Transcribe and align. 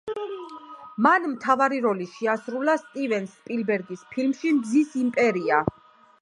მან 1.07 1.27
მთავარი 1.33 1.81
როლი 1.85 2.07
შეასრულა 2.13 2.75
სტივენ 2.85 3.29
სპილბერგის 3.35 4.03
ფილმში 4.15 4.55
„მზის 4.63 4.97
იმპერია“. 5.05 5.63